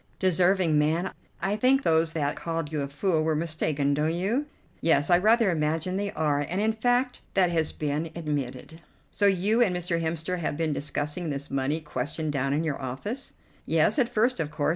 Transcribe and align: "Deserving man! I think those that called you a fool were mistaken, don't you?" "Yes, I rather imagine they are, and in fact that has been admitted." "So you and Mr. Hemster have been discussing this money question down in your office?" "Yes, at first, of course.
"Deserving 0.17 0.79
man! 0.79 1.13
I 1.43 1.55
think 1.55 1.83
those 1.83 2.13
that 2.13 2.35
called 2.35 2.71
you 2.71 2.81
a 2.81 2.87
fool 2.87 3.23
were 3.23 3.35
mistaken, 3.35 3.93
don't 3.93 4.15
you?" 4.15 4.47
"Yes, 4.81 5.11
I 5.11 5.19
rather 5.19 5.51
imagine 5.51 5.95
they 5.95 6.11
are, 6.13 6.39
and 6.49 6.59
in 6.59 6.73
fact 6.73 7.21
that 7.35 7.51
has 7.51 7.71
been 7.71 8.09
admitted." 8.15 8.81
"So 9.11 9.27
you 9.27 9.61
and 9.61 9.75
Mr. 9.75 10.01
Hemster 10.01 10.39
have 10.39 10.57
been 10.57 10.73
discussing 10.73 11.29
this 11.29 11.51
money 11.51 11.81
question 11.81 12.31
down 12.31 12.51
in 12.51 12.63
your 12.63 12.81
office?" 12.81 13.33
"Yes, 13.67 13.99
at 13.99 14.09
first, 14.09 14.39
of 14.39 14.49
course. 14.49 14.69